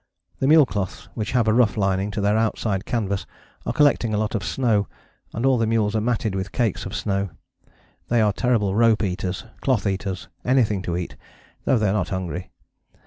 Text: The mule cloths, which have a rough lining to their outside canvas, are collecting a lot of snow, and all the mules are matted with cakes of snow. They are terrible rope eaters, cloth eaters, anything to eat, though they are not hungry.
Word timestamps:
The 0.39 0.47
mule 0.47 0.65
cloths, 0.65 1.09
which 1.13 1.33
have 1.33 1.47
a 1.47 1.53
rough 1.53 1.77
lining 1.77 2.09
to 2.09 2.21
their 2.21 2.35
outside 2.35 2.85
canvas, 2.85 3.27
are 3.67 3.71
collecting 3.71 4.15
a 4.15 4.17
lot 4.17 4.33
of 4.33 4.43
snow, 4.43 4.87
and 5.31 5.45
all 5.45 5.59
the 5.59 5.67
mules 5.67 5.95
are 5.95 6.01
matted 6.01 6.33
with 6.33 6.51
cakes 6.51 6.87
of 6.87 6.95
snow. 6.95 7.29
They 8.07 8.19
are 8.19 8.33
terrible 8.33 8.73
rope 8.73 9.03
eaters, 9.03 9.45
cloth 9.59 9.85
eaters, 9.85 10.27
anything 10.43 10.81
to 10.81 10.97
eat, 10.97 11.17
though 11.65 11.77
they 11.77 11.87
are 11.89 11.93
not 11.93 12.09
hungry. 12.09 12.49